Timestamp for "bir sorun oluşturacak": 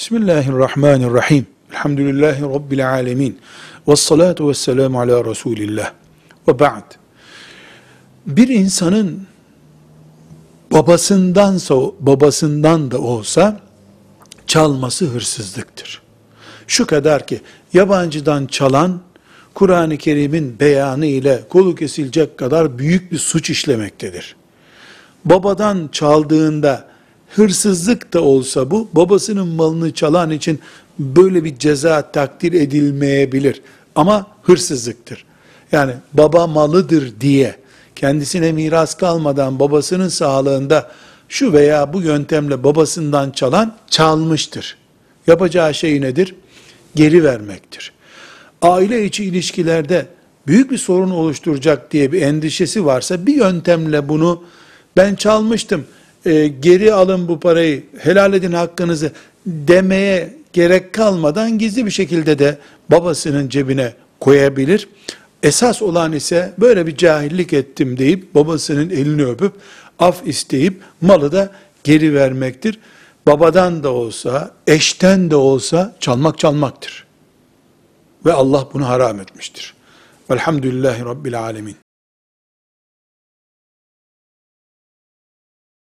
50.70-51.92